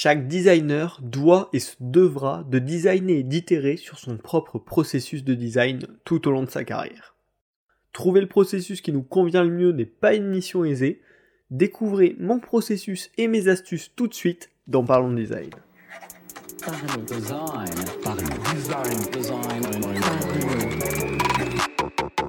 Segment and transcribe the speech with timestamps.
[0.00, 5.34] Chaque designer doit et se devra de designer et d'itérer sur son propre processus de
[5.34, 7.16] design tout au long de sa carrière.
[7.92, 11.02] Trouver le processus qui nous convient le mieux n'est pas une mission aisée.
[11.50, 15.50] Découvrez mon processus et mes astuces tout de suite dans Parlons Design.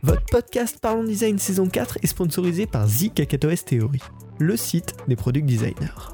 [0.01, 3.99] Votre podcast Parlons Design saison 4 est sponsorisé par The Kakatoes Theory,
[4.39, 6.09] le site des product designers.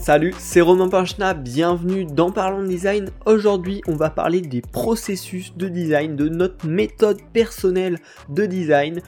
[0.00, 3.10] Salut, c'est Romain Pinchna, bienvenue dans Parlons Design.
[3.26, 7.98] Aujourd'hui, on va parler des processus de design, de notre méthode personnelle
[8.30, 9.02] de design.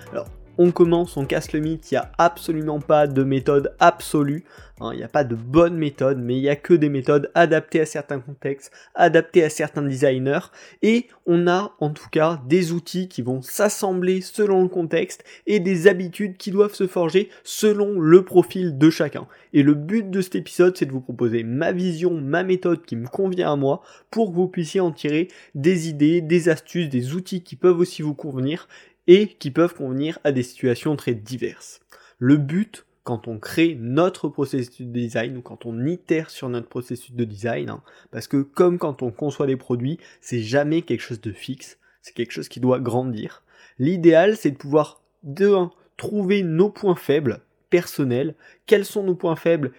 [0.59, 4.45] On commence, on casse le mythe, il n'y a absolument pas de méthode absolue.
[4.81, 7.31] Hein, il n'y a pas de bonne méthode, mais il n'y a que des méthodes
[7.35, 10.51] adaptées à certains contextes, adaptées à certains designers,
[10.83, 15.61] et on a en tout cas des outils qui vont s'assembler selon le contexte et
[15.61, 19.27] des habitudes qui doivent se forger selon le profil de chacun.
[19.53, 22.97] Et le but de cet épisode, c'est de vous proposer ma vision, ma méthode qui
[22.97, 27.15] me convient à moi, pour que vous puissiez en tirer des idées, des astuces, des
[27.15, 28.67] outils qui peuvent aussi vous convenir
[29.07, 31.81] et qui peuvent convenir à des situations très diverses.
[32.19, 36.69] Le but quand on crée notre processus de design ou quand on itère sur notre
[36.69, 41.01] processus de design, hein, parce que comme quand on conçoit des produits, c'est jamais quelque
[41.01, 43.43] chose de fixe, c'est quelque chose qui doit grandir.
[43.79, 45.53] L'idéal, c'est de pouvoir, de
[45.97, 48.35] trouver nos points faibles personnels,
[48.67, 49.73] quels sont nos points faibles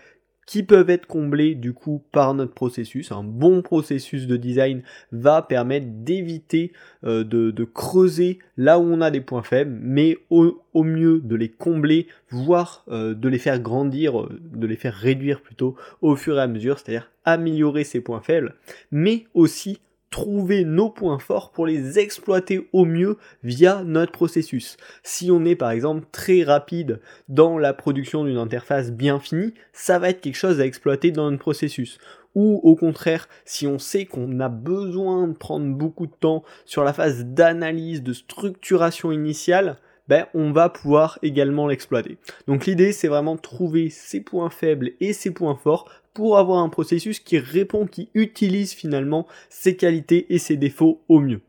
[0.45, 3.11] qui peuvent être comblés du coup par notre processus.
[3.11, 9.09] Un bon processus de design va permettre d'éviter euh, de, creuser là où on a
[9.09, 14.19] des points faibles, mais au, mieux de les combler, voire euh, de les faire grandir,
[14.19, 18.21] euh, de les faire réduire plutôt au fur et à mesure, c'est-à-dire améliorer ces points
[18.21, 18.55] faibles,
[18.91, 19.79] mais aussi
[20.13, 24.77] trouver nos points forts pour les exploiter au mieux via notre processus.
[25.01, 29.97] Si on est par exemple très rapide dans la production d'une interface bien finie, ça
[29.97, 31.97] va être quelque chose à exploiter dans notre processus.
[32.35, 36.83] Ou au contraire, si on sait qu'on a besoin de prendre beaucoup de temps sur
[36.83, 42.19] la phase d'analyse, de structuration initiale, ben, on va pouvoir également l'exploiter.
[42.45, 46.59] Donc l'idée, c'est vraiment de trouver ses points faibles et ses points forts pour avoir
[46.59, 51.41] un processus qui répond, qui utilise finalement ses qualités et ses défauts au mieux.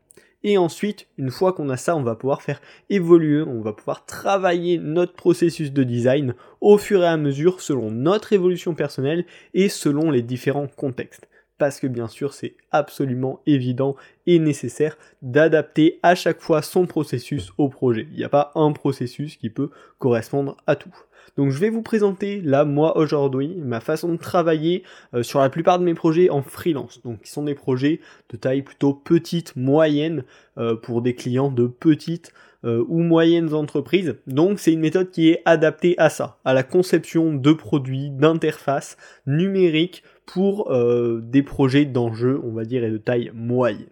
[0.43, 2.61] Et ensuite, une fois qu'on a ça, on va pouvoir faire
[2.91, 7.89] évoluer, on va pouvoir travailler notre processus de design au fur et à mesure selon
[7.89, 9.25] notre évolution personnelle
[9.55, 11.27] et selon les différents contextes
[11.57, 13.95] parce que bien sûr c'est absolument évident
[14.27, 18.07] et nécessaire d'adapter à chaque fois son processus au projet.
[18.11, 20.93] Il n'y a pas un processus qui peut correspondre à tout.
[21.37, 24.83] Donc je vais vous présenter là moi aujourd'hui ma façon de travailler
[25.13, 27.01] euh, sur la plupart de mes projets en freelance.
[27.03, 27.99] Donc qui sont des projets
[28.29, 30.23] de taille plutôt petite, moyenne
[30.57, 32.31] euh, pour des clients de petites
[32.63, 34.15] euh, ou moyennes entreprises.
[34.27, 38.97] Donc c'est une méthode qui est adaptée à ça, à la conception de produits, d'interfaces
[39.27, 43.87] numériques pour euh, des projets d'enjeux, on va dire, et de taille moyenne.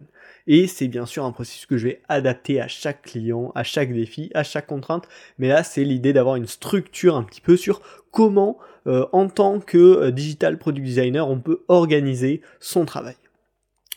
[0.45, 3.93] Et c'est bien sûr un processus que je vais adapter à chaque client, à chaque
[3.93, 5.07] défi, à chaque contrainte.
[5.37, 8.57] Mais là, c'est l'idée d'avoir une structure un petit peu sur comment,
[8.87, 13.15] euh, en tant que euh, digital product designer, on peut organiser son travail.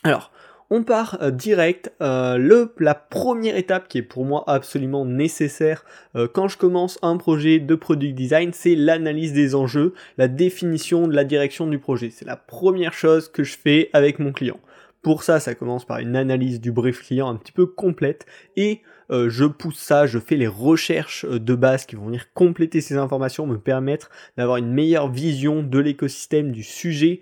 [0.05, 0.31] Alors,
[0.71, 1.93] on part euh, direct.
[2.01, 5.85] Euh, le, la première étape qui est pour moi absolument nécessaire
[6.15, 11.09] euh, quand je commence un projet de product design, c'est l'analyse des enjeux, la définition
[11.09, 12.11] de la direction du projet.
[12.11, 14.59] C'est la première chose que je fais avec mon client.
[15.03, 18.83] Pour ça, ça commence par une analyse du brief client un petit peu complète et
[19.09, 23.47] je pousse ça, je fais les recherches de base qui vont venir compléter ces informations,
[23.47, 27.21] me permettre d'avoir une meilleure vision de l'écosystème, du sujet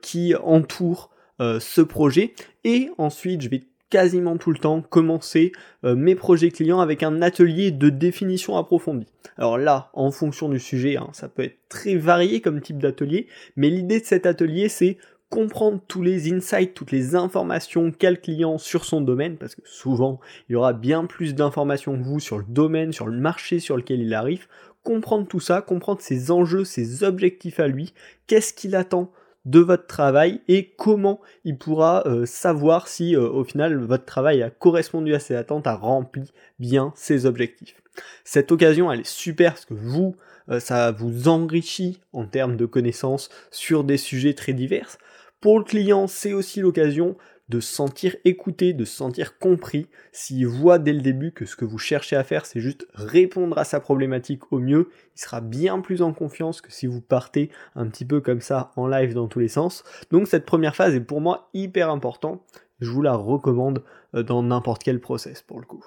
[0.00, 2.34] qui entoure ce projet.
[2.64, 5.52] Et ensuite, je vais quasiment tout le temps commencer
[5.84, 9.08] euh, mes projets clients avec un atelier de définition approfondie.
[9.36, 13.26] Alors là, en fonction du sujet, hein, ça peut être très varié comme type d'atelier,
[13.56, 14.96] mais l'idée de cet atelier, c'est
[15.28, 19.62] comprendre tous les insights, toutes les informations qu'a le client sur son domaine, parce que
[19.64, 23.60] souvent, il y aura bien plus d'informations que vous sur le domaine, sur le marché
[23.60, 24.46] sur lequel il arrive,
[24.82, 27.92] comprendre tout ça, comprendre ses enjeux, ses objectifs à lui,
[28.26, 29.12] qu'est-ce qu'il attend
[29.44, 34.42] de votre travail et comment il pourra euh, savoir si euh, au final votre travail
[34.42, 37.80] a correspondu à ses attentes, a rempli bien ses objectifs.
[38.24, 40.14] Cette occasion elle est super parce que vous,
[40.50, 44.98] euh, ça vous enrichit en termes de connaissances sur des sujets très divers.
[45.40, 47.16] Pour le client, c'est aussi l'occasion
[47.50, 49.88] de se sentir écouté, de se sentir compris.
[50.12, 53.58] S'il voit dès le début que ce que vous cherchez à faire, c'est juste répondre
[53.58, 57.50] à sa problématique au mieux, il sera bien plus en confiance que si vous partez
[57.74, 59.82] un petit peu comme ça en live dans tous les sens.
[60.12, 62.44] Donc cette première phase est pour moi hyper important.
[62.78, 63.82] Je vous la recommande
[64.14, 65.84] euh, dans n'importe quel process pour le coup.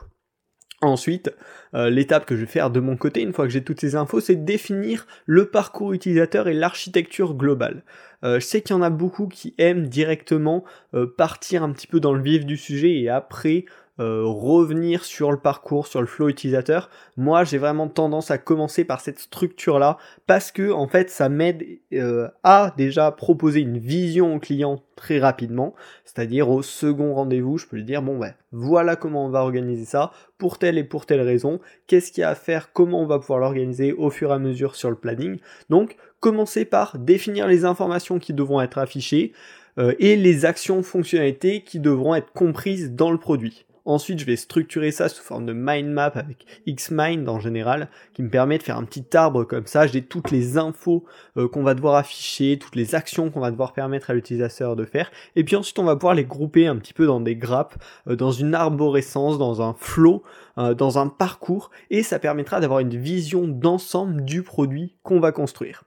[0.83, 1.33] Ensuite,
[1.75, 3.95] euh, l'étape que je vais faire de mon côté, une fois que j'ai toutes ces
[3.95, 7.83] infos, c'est définir le parcours utilisateur et l'architecture globale.
[8.25, 11.87] Euh, je sais qu'il y en a beaucoup qui aiment directement euh, partir un petit
[11.87, 13.63] peu dans le vif du sujet et après
[13.99, 16.89] euh, revenir sur le parcours, sur le flow utilisateur.
[17.15, 21.63] Moi, j'ai vraiment tendance à commencer par cette structure-là parce que en fait, ça m'aide
[21.93, 25.75] euh, à déjà proposer une vision au client très rapidement,
[26.05, 29.85] c'est-à-dire au second rendez-vous, je peux lui dire bon ben voilà comment on va organiser
[29.85, 33.05] ça pour telle et pour telle raison, qu'est-ce qu'il y a à faire, comment on
[33.05, 35.37] va pouvoir l'organiser au fur et à mesure sur le planning?
[35.69, 39.33] Donc, commencer par définir les informations qui devront être affichées
[39.77, 43.65] euh, et les actions fonctionnalités qui devront être comprises dans le produit.
[43.85, 48.23] Ensuite, je vais structurer ça sous forme de mind map avec Xmind en général, qui
[48.23, 49.87] me permet de faire un petit arbre comme ça.
[49.87, 51.03] J'ai toutes les infos
[51.35, 54.85] euh, qu'on va devoir afficher, toutes les actions qu'on va devoir permettre à l'utilisateur de
[54.85, 55.11] faire.
[55.35, 57.75] Et puis ensuite, on va pouvoir les grouper un petit peu dans des grappes,
[58.07, 60.23] euh, dans une arborescence, dans un flow,
[60.57, 61.69] euh, dans un parcours.
[61.89, 65.83] Et ça permettra d'avoir une vision d'ensemble du produit qu'on va construire.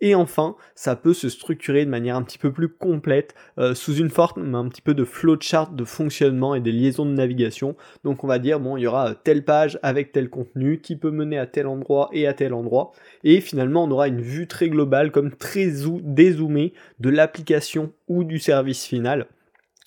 [0.00, 3.96] Et enfin, ça peut se structurer de manière un petit peu plus complète euh, sous
[3.96, 7.76] une forme un petit peu de flowchart de fonctionnement et des liaisons de navigation.
[8.04, 11.10] Donc on va dire bon, il y aura telle page avec tel contenu qui peut
[11.10, 12.92] mener à tel endroit et à tel endroit.
[13.24, 15.68] Et finalement, on aura une vue très globale, comme très
[16.02, 19.26] dézoomée de l'application ou du service final.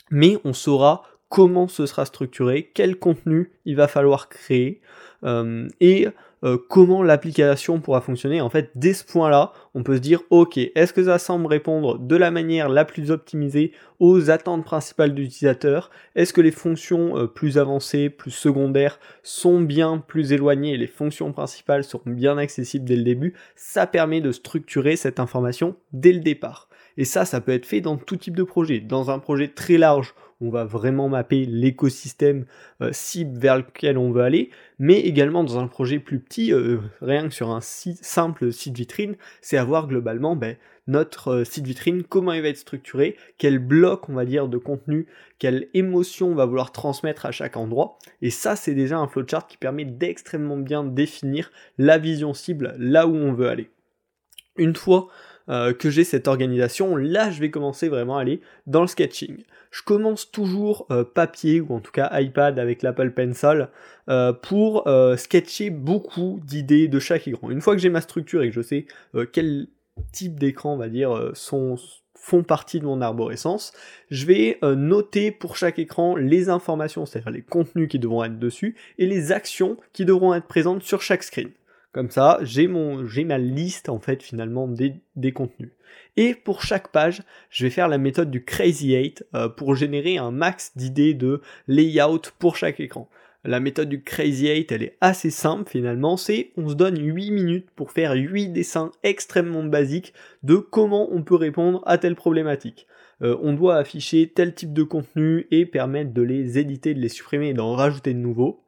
[0.09, 4.81] Mais on saura comment ce sera structuré, quel contenu il va falloir créer
[5.23, 6.07] euh, et
[6.43, 8.41] euh, comment l'application pourra fonctionner.
[8.41, 11.99] En fait, dès ce point-là, on peut se dire, ok, est-ce que ça semble répondre
[11.99, 15.21] de la manière la plus optimisée aux attentes principales de
[16.15, 20.87] Est-ce que les fonctions euh, plus avancées, plus secondaires sont bien plus éloignées et les
[20.87, 23.35] fonctions principales seront bien accessibles dès le début?
[23.55, 26.67] Ça permet de structurer cette information dès le départ.
[26.97, 28.79] Et ça, ça peut être fait dans tout type de projet.
[28.79, 32.45] Dans un projet très large on va vraiment mapper l'écosystème
[32.81, 34.49] euh, cible vers lequel on veut aller,
[34.79, 39.15] mais également dans un projet plus petit, euh, rien que sur un simple site vitrine,
[39.41, 40.57] c'est avoir globalement ben,
[40.87, 44.57] notre euh, site vitrine, comment il va être structuré, quel bloc on va dire de
[44.57, 45.05] contenu,
[45.37, 49.47] quelle émotion on va vouloir transmettre à chaque endroit, et ça c'est déjà un flowchart
[49.47, 53.69] qui permet d'extrêmement bien définir la vision cible là où on veut aller.
[54.57, 55.07] Une fois
[55.51, 59.43] euh, que j'ai cette organisation, là je vais commencer vraiment à aller dans le sketching.
[59.69, 63.67] Je commence toujours euh, papier ou en tout cas iPad avec l'Apple Pencil
[64.09, 64.87] euh, pour
[65.17, 67.49] sketcher beaucoup d'idées de chaque écran.
[67.49, 68.85] Une fois que j'ai ma structure et que je sais
[69.33, 69.67] quel
[70.13, 71.75] type d'écran, on va dire, sont,
[72.15, 73.73] font partie de mon arborescence,
[74.09, 78.75] je vais noter pour chaque écran les informations, c'est-à-dire les contenus qui devront être dessus,
[78.97, 81.49] et les actions qui devront être présentes sur chaque screen.
[81.91, 85.71] Comme ça, j'ai ma liste en fait finalement des, contenus.
[86.15, 90.17] Et pour chaque page, je vais faire la méthode du Crazy 8 euh, pour générer
[90.17, 93.09] un max d'idées de layout pour chaque écran.
[93.43, 97.31] La méthode du Crazy 8, elle est assez simple finalement, c'est on se donne 8
[97.31, 102.87] minutes pour faire 8 dessins extrêmement basiques de comment on peut répondre à telle problématique.
[103.21, 107.09] Euh, on doit afficher tel type de contenu et permettre de les éditer, de les
[107.09, 108.63] supprimer et d'en rajouter de nouveaux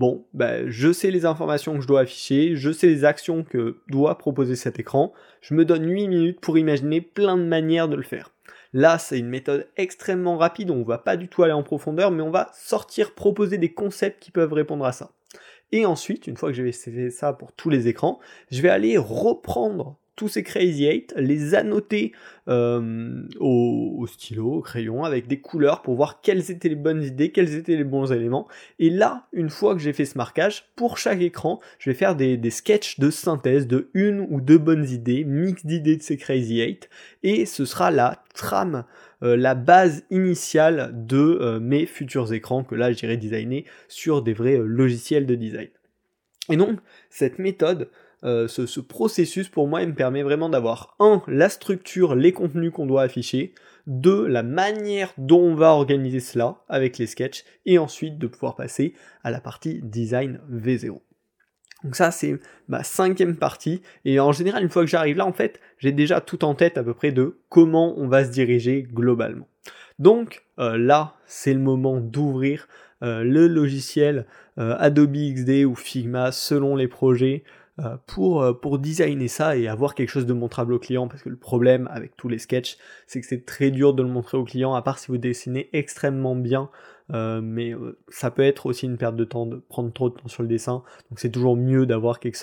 [0.00, 3.82] bon, ben, je sais les informations que je dois afficher, je sais les actions que
[3.88, 5.12] doit proposer cet écran,
[5.42, 8.32] je me donne 8 minutes pour imaginer plein de manières de le faire.
[8.72, 12.22] Là, c'est une méthode extrêmement rapide, on va pas du tout aller en profondeur, mais
[12.22, 15.10] on va sortir, proposer des concepts qui peuvent répondre à ça.
[15.70, 18.20] Et ensuite, une fois que j'ai fait ça pour tous les écrans,
[18.50, 22.12] je vais aller reprendre tous ces Crazy 8, les annoter
[22.48, 27.32] euh, au, stylo, au crayon, avec des couleurs pour voir quelles étaient les bonnes idées,
[27.32, 28.46] quels étaient les bons éléments.
[28.78, 32.16] Et là, une fois que j'ai fait ce marquage, pour chaque écran, je vais faire
[32.16, 36.60] des, sketchs de synthèse de une ou deux bonnes idées, mix d'idées de ces Crazy
[36.60, 36.90] 8,
[37.22, 38.84] et ce sera la trame
[39.22, 44.32] euh, la base initiale de euh, mes futurs écrans que là j'irai designer sur des
[44.32, 45.68] vrais logiciels de design.
[46.50, 46.78] Et donc
[47.10, 47.90] cette méthode,
[48.22, 52.70] euh, ce, processus pour moi il me permet vraiment d'avoir un la structure, les contenus
[52.70, 53.54] qu'on doit afficher,
[53.86, 58.56] deux la manière dont on va organiser cela avec les sketchs et ensuite de pouvoir
[58.56, 61.00] passer à la partie design V0.
[61.82, 65.32] Donc ça c'est ma cinquième partie et en général une fois que j'arrive là en
[65.32, 68.82] fait j'ai déjà tout en tête à peu près de comment on va se diriger
[68.82, 69.48] globalement.
[69.98, 72.68] Donc euh, là c'est le moment d'ouvrir
[73.02, 74.26] euh, le logiciel
[74.58, 77.44] Adobe XD ou Figma selon les projets
[78.06, 81.28] pour, euh, pour designer ça et avoir quelque chose de montrable au client, parce que
[81.28, 84.44] le problème avec tous les sketchs, c'est que c'est très dur de le montrer au
[84.44, 86.70] client, à part si vous dessinez extrêmement bien,
[87.12, 87.74] euh, mais
[88.08, 90.48] ça peut être aussi une perte de temps de prendre trop de temps sur le
[90.48, 92.36] dessin, donc c'est toujours mieux d'avoir quelque,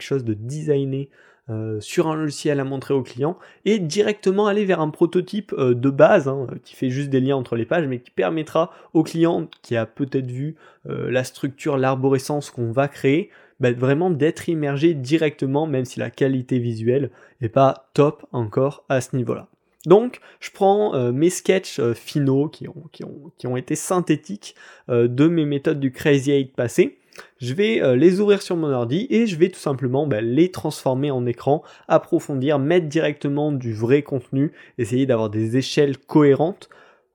[0.00, 1.10] chose de designé
[1.50, 5.74] euh, sur un logiciel à montrer au client et directement aller vers un prototype euh,
[5.74, 9.02] de base hein, qui fait juste des liens entre les pages mais qui permettra au
[9.02, 10.56] client qui a peut-être vu
[10.88, 13.28] euh, la structure, l'arborescence qu'on va créer,
[13.60, 19.00] bah, vraiment d'être immergé directement même si la qualité visuelle n'est pas top encore à
[19.00, 19.48] ce niveau-là.
[19.86, 24.54] Donc, je prends mes sketchs finaux qui ont, qui, ont, qui ont, été synthétiques
[24.88, 26.98] de mes méthodes du Crazy 8 passé
[27.38, 30.50] je vais euh, les ouvrir sur mon ordi et je vais tout simplement bah, les
[30.50, 36.68] transformer en écran, approfondir, mettre directement du vrai contenu, essayer d'avoir des échelles cohérentes,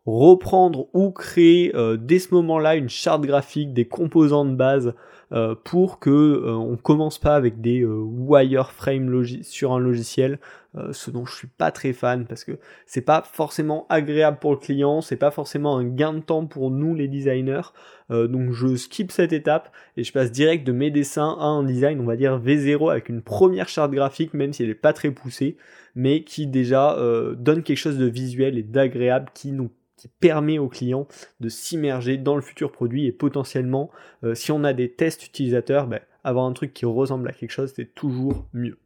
[0.06, 4.94] reprendre ou créer euh, dès ce moment-là une charte graphique, des composants de base
[5.32, 10.40] euh, pour que euh, on commence pas avec des euh, wireframes sur un logiciel,
[10.92, 14.58] ce dont je suis pas très fan parce que c'est pas forcément agréable pour le
[14.58, 17.74] client, c'est pas forcément un gain de temps pour nous les designers.
[18.12, 22.00] donc je skip cette étape et je passe direct de mes dessins à un design,
[22.00, 25.10] on va dire V0 avec une première charte graphique, même si elle est pas très
[25.10, 25.58] poussée,
[25.96, 26.96] mais qui déjà
[27.36, 31.08] donne quelque chose de visuel et d'agréable qui nous qui permet au client
[31.40, 33.90] de s'immerger dans le futur produit et potentiellement,
[34.24, 37.52] euh, si on a des tests utilisateurs, ben, avoir un truc qui ressemble à quelque
[37.52, 38.78] chose, c'est toujours mieux.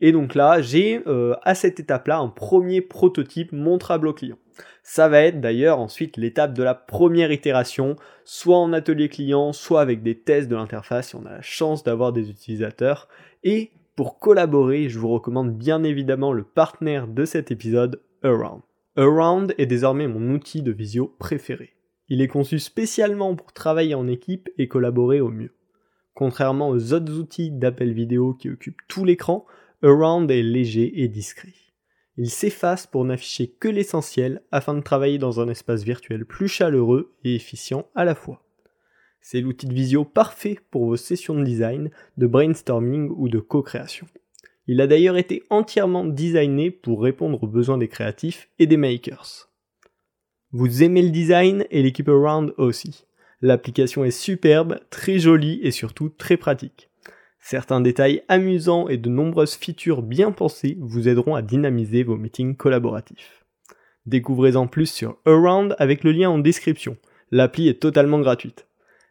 [0.00, 4.38] Et donc là, j'ai euh, à cette étape-là un premier prototype montrable au client.
[4.82, 9.80] Ça va être d'ailleurs ensuite l'étape de la première itération, soit en atelier client, soit
[9.80, 13.08] avec des tests de l'interface si on a la chance d'avoir des utilisateurs.
[13.44, 18.62] Et pour collaborer, je vous recommande bien évidemment le partenaire de cet épisode, Around.
[18.96, 21.70] Around est désormais mon outil de visio préféré.
[22.08, 25.54] Il est conçu spécialement pour travailler en équipe et collaborer au mieux.
[26.12, 29.46] Contrairement aux autres outils d'appel vidéo qui occupent tout l'écran,
[29.82, 31.54] Around est léger et discret.
[32.18, 37.14] Il s'efface pour n'afficher que l'essentiel afin de travailler dans un espace virtuel plus chaleureux
[37.24, 38.44] et efficient à la fois.
[39.22, 44.06] C'est l'outil de visio parfait pour vos sessions de design, de brainstorming ou de co-création.
[44.66, 49.50] Il a d'ailleurs été entièrement designé pour répondre aux besoins des créatifs et des makers.
[50.52, 53.04] Vous aimez le design et l'équipe Around aussi.
[53.40, 56.90] L'application est superbe, très jolie et surtout très pratique.
[57.40, 62.54] Certains détails amusants et de nombreuses features bien pensées vous aideront à dynamiser vos meetings
[62.54, 63.44] collaboratifs.
[64.06, 66.96] Découvrez-en plus sur Around avec le lien en description.
[67.32, 68.66] L'appli est totalement gratuite.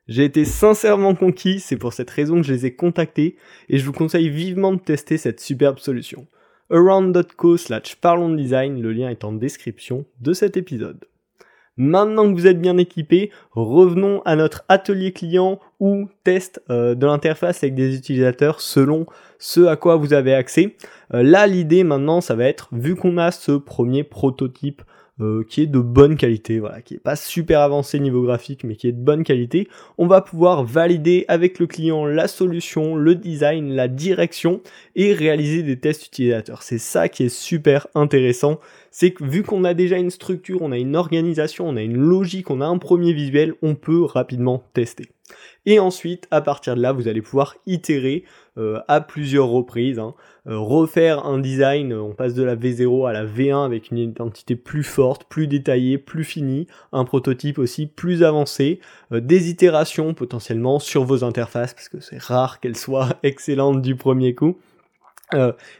[0.07, 3.35] J'ai été sincèrement conquis, c'est pour cette raison que je les ai contactés
[3.69, 6.27] et je vous conseille vivement de tester cette superbe solution.
[6.71, 11.05] around.co slash parlons le lien est en description de cet épisode.
[11.77, 17.05] Maintenant que vous êtes bien équipé, revenons à notre atelier client ou test euh, de
[17.05, 19.05] l'interface avec des utilisateurs selon
[19.39, 20.75] ce à quoi vous avez accès.
[21.13, 24.81] Euh, là, l'idée maintenant, ça va être, vu qu'on a ce premier prototype
[25.21, 28.75] euh, qui est de bonne qualité, voilà, qui est pas super avancé niveau graphique, mais
[28.75, 29.67] qui est de bonne qualité.
[29.97, 34.61] On va pouvoir valider avec le client la solution, le design, la direction
[34.95, 36.63] et réaliser des tests utilisateurs.
[36.63, 38.59] C'est ça qui est super intéressant.
[38.89, 41.97] C'est que vu qu'on a déjà une structure, on a une organisation, on a une
[41.97, 45.07] logique, on a un premier visuel, on peut rapidement tester.
[45.65, 48.23] Et ensuite, à partir de là, vous allez pouvoir itérer
[48.57, 50.13] euh, à plusieurs reprises, hein.
[50.47, 54.55] Euh, refaire un design, on passe de la V0 à la V1 avec une identité
[54.55, 58.79] plus forte, plus détaillée, plus finie, un prototype aussi plus avancé,
[59.11, 63.95] euh, des itérations potentiellement sur vos interfaces, parce que c'est rare qu'elles soient excellentes du
[63.95, 64.57] premier coup.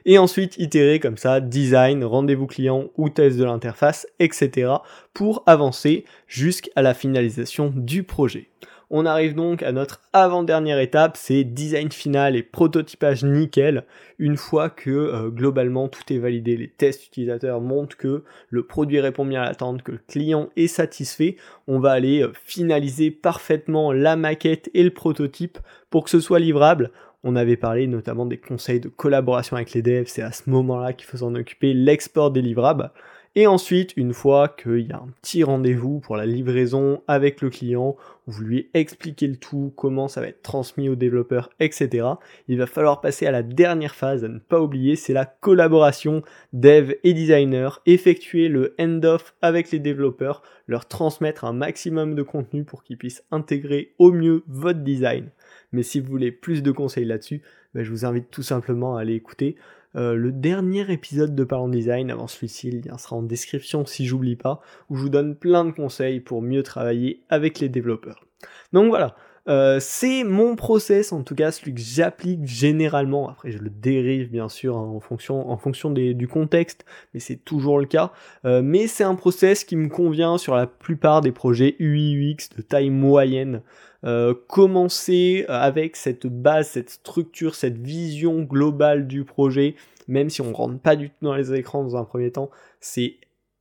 [0.06, 4.72] et ensuite itérer comme ça, design, rendez-vous client ou test de l'interface, etc.
[5.13, 8.48] pour avancer jusqu'à la finalisation du projet.
[8.94, 13.86] On arrive donc à notre avant-dernière étape, c'est design final et prototypage nickel.
[14.20, 19.00] Une fois que euh, globalement tout est validé, les tests utilisateurs montrent que le produit
[19.00, 23.94] répond bien à l'attente, que le client est satisfait, on va aller euh, finaliser parfaitement
[23.94, 26.92] la maquette et le prototype pour que ce soit livrable.
[27.24, 30.92] On avait parlé notamment des conseils de collaboration avec les devs, c'est à ce moment-là
[30.92, 32.92] qu'il faut s'en occuper, l'export des livrables.
[33.34, 37.50] Et ensuite, une fois qu'il y a un petit rendez-vous pour la livraison avec le
[37.50, 37.96] client,
[38.28, 42.08] vous lui expliquez le tout, comment ça va être transmis aux développeurs, etc.
[42.50, 46.24] Il va falloir passer à la dernière phase à ne pas oublier, c'est la collaboration
[46.52, 52.66] dev et designer, effectuer le end-off avec les développeurs, leur transmettre un maximum de contenu
[52.66, 55.30] pour qu'ils puissent intégrer au mieux votre design.
[55.72, 57.42] Mais si vous voulez plus de conseils là-dessus,
[57.74, 59.56] ben, je vous invite tout simplement à aller écouter
[59.96, 64.36] euh, le dernier épisode de Parlons Design avant celui-ci, il sera en description si j'oublie
[64.36, 68.26] pas, où je vous donne plein de conseils pour mieux travailler avec les développeurs.
[68.74, 69.16] Donc voilà,
[69.48, 73.28] Euh, c'est mon process, en tout cas celui que j'applique généralement.
[73.30, 77.38] Après, je le dérive bien sûr hein, en fonction, en fonction du contexte, mais c'est
[77.38, 78.12] toujours le cas.
[78.46, 82.56] Euh, mais c'est un process qui me convient sur la plupart des projets UI UX
[82.56, 83.62] de taille moyenne.
[84.03, 89.75] Euh, commencer avec cette base, cette structure, cette vision globale du projet,
[90.08, 93.17] même si on rentre pas du tout dans les écrans dans un premier temps, c'est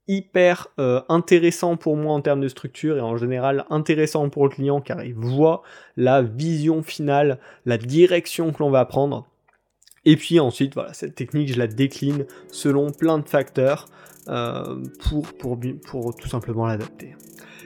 [0.09, 4.51] hyper euh, intéressant pour moi en termes de structure et en général intéressant pour le
[4.51, 5.63] client car il voit
[5.97, 9.27] la vision finale, la direction que l'on va prendre.
[10.05, 13.87] Et puis ensuite, voilà, cette technique, je la décline selon plein de facteurs
[14.29, 17.15] euh, pour, pour, pour tout simplement l'adapter.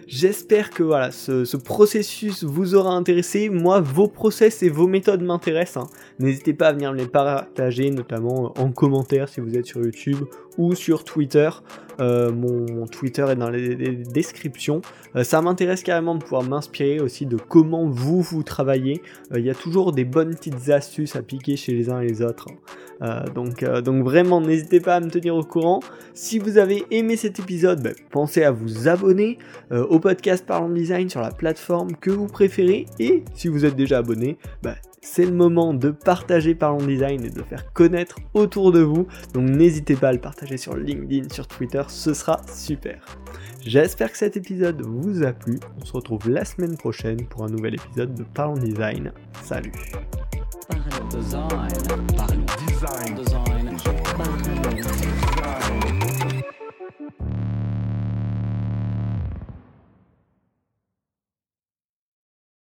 [0.07, 3.49] J'espère que voilà, ce, processus vous aura intéressé.
[3.49, 5.85] Moi, vos process et vos méthodes m'intéressent.
[5.85, 5.91] Hein.
[6.19, 10.25] N'hésitez pas à venir me les partager, notamment en commentaire si vous êtes sur YouTube
[10.59, 11.49] ou sur Twitter.
[12.01, 14.81] Euh, mon, Twitter est dans les, descriptions.
[15.17, 19.03] Euh, ça m'intéresse carrément de pouvoir m'inspirer aussi de comment vous vous travaillez.
[19.33, 22.07] Euh, il y a toujours des bonnes petites astuces à piquer chez les uns et
[22.07, 22.49] les autres.
[23.35, 25.81] Donc, donc vraiment, n'hésitez pas à me tenir au courant.
[26.15, 29.37] Si vous avez aimé cet épisode, ben, pensez à vous abonner
[29.71, 32.87] au podcast Parlons Design sur la plateforme que vous préférez.
[32.99, 34.75] Et si vous êtes déjà abonné, ben,
[35.05, 39.07] c'est le moment de partager Parlons Design et de faire connaître autour de vous.
[39.33, 43.05] Donc n'hésitez pas à le partager sur LinkedIn, sur Twitter, ce sera super.
[43.61, 45.61] J'espère que cet épisode vous a plu.
[45.81, 49.13] On se retrouve la semaine prochaine pour un nouvel épisode de Parlons Design.
[49.43, 49.73] Salut.
[52.67, 53.15] design.